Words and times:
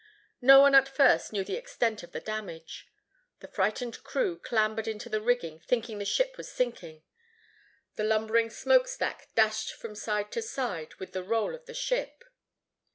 No 0.41 0.61
one 0.61 0.73
at 0.73 0.87
first 0.87 1.31
knew 1.31 1.43
the 1.43 1.57
extent 1.57 2.01
of 2.01 2.11
the 2.11 2.19
damage. 2.19 2.87
The 3.39 3.47
frightened 3.47 4.03
crew 4.03 4.39
clambered 4.39 4.87
into 4.87 5.09
the 5.09 5.21
rigging, 5.21 5.59
thinking 5.59 5.99
the 5.99 6.05
ship 6.05 6.37
was 6.37 6.51
sinking. 6.51 7.03
The 7.97 8.03
lumbering 8.03 8.49
smoke 8.49 8.87
stack 8.87 9.27
dashed 9.35 9.73
from 9.75 9.93
side 9.93 10.31
to 10.31 10.41
side 10.41 10.95
with 10.95 11.11
the 11.11 11.21
roll 11.21 11.53
of 11.53 11.67
the 11.67 11.75
ship. 11.75 12.23